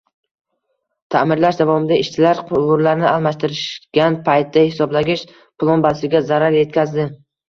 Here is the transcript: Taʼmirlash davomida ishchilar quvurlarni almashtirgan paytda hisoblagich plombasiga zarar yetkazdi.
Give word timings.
Taʼmirlash 1.15 1.57
davomida 1.59 1.97
ishchilar 2.03 2.39
quvurlarni 2.47 3.05
almashtirgan 3.09 4.17
paytda 4.31 4.63
hisoblagich 4.69 5.27
plombasiga 5.65 6.23
zarar 6.31 6.59
yetkazdi. 6.61 7.07